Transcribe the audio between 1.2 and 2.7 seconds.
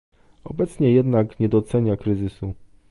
nie docenia kryzysu